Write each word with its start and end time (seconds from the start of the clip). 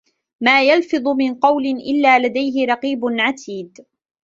ما 0.43 0.63
يَلفِظُ 0.63 1.07
مِن 1.07 1.35
قَولٍ 1.35 1.65
إِلّا 1.65 2.19
لَدَيهِ 2.19 2.65
رَقيبٌ 2.65 2.99
عَتيدٌ 3.05 3.77